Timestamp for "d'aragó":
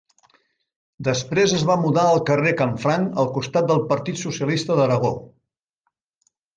4.83-5.17